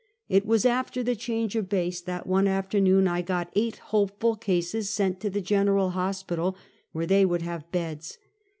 [0.27, 4.89] It was after the change of base, that one afternoon I got eight hopeful cases
[4.89, 6.57] sent to the General Hospital,
[6.91, 8.17] where they w^ould have beds.